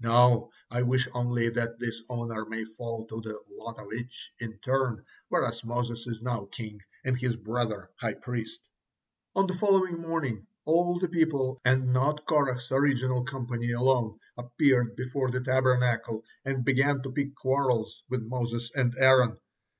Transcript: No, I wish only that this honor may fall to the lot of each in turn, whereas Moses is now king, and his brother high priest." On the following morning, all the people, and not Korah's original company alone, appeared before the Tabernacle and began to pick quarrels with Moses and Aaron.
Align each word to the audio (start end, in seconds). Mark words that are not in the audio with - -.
No, 0.00 0.50
I 0.68 0.82
wish 0.82 1.06
only 1.14 1.48
that 1.50 1.78
this 1.78 2.02
honor 2.10 2.44
may 2.44 2.64
fall 2.64 3.06
to 3.06 3.20
the 3.20 3.38
lot 3.54 3.78
of 3.78 3.92
each 3.92 4.32
in 4.40 4.58
turn, 4.58 5.04
whereas 5.28 5.62
Moses 5.62 6.08
is 6.08 6.20
now 6.22 6.46
king, 6.46 6.80
and 7.04 7.16
his 7.16 7.36
brother 7.36 7.88
high 7.94 8.14
priest." 8.14 8.58
On 9.36 9.46
the 9.46 9.54
following 9.54 10.00
morning, 10.00 10.44
all 10.64 10.98
the 10.98 11.06
people, 11.06 11.60
and 11.64 11.92
not 11.92 12.26
Korah's 12.26 12.72
original 12.72 13.22
company 13.22 13.70
alone, 13.70 14.18
appeared 14.36 14.96
before 14.96 15.30
the 15.30 15.40
Tabernacle 15.40 16.24
and 16.44 16.64
began 16.64 17.00
to 17.02 17.12
pick 17.12 17.36
quarrels 17.36 18.02
with 18.08 18.22
Moses 18.24 18.72
and 18.74 18.92
Aaron. 18.98 19.38